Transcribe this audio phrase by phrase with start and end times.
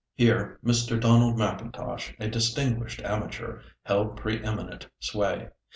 [0.15, 0.99] Here Mr.
[0.99, 5.49] Donald M'Intosh, a distinguished amateur, held pre eminent sway.